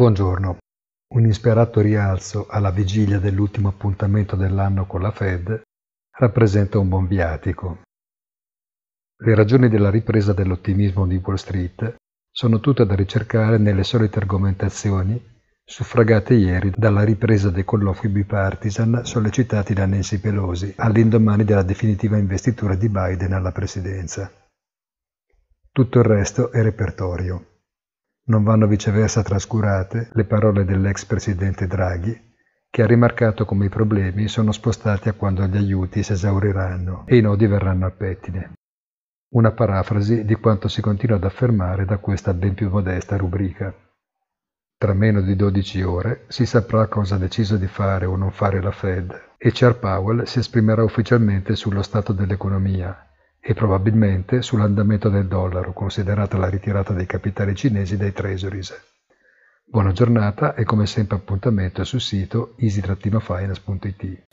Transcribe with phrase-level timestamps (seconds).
[0.00, 0.56] Buongiorno.
[1.14, 5.60] Un insperato rialzo alla vigilia dell'ultimo appuntamento dell'anno con la Fed
[6.16, 7.82] rappresenta un buon viatico.
[9.18, 11.96] Le ragioni della ripresa dell'ottimismo di Wall Street
[12.30, 15.22] sono tutte da ricercare nelle solite argomentazioni
[15.62, 22.74] suffragate ieri dalla ripresa dei colloqui bipartisan sollecitati da Nancy Pelosi all'indomani della definitiva investitura
[22.74, 24.32] di Biden alla presidenza.
[25.70, 27.49] Tutto il resto è repertorio.
[28.24, 32.28] Non vanno viceversa trascurate le parole dell'ex presidente Draghi,
[32.70, 37.16] che ha rimarcato come i problemi sono spostati a quando gli aiuti si esauriranno e
[37.16, 38.52] i nodi verranno al pettine.
[39.30, 43.74] Una parafrasi di quanto si continua ad affermare da questa ben più modesta rubrica.
[44.76, 48.62] Tra meno di 12 ore si saprà cosa ha deciso di fare o non fare
[48.62, 53.09] la Fed e Chair Powell si esprimerà ufficialmente sullo stato dell'economia
[53.50, 58.72] e probabilmente sull'andamento del dollaro, considerata la ritirata dei capitali cinesi dai treasuries.
[59.64, 64.26] Buona giornata e come sempre appuntamento sul sito easy-finance.it.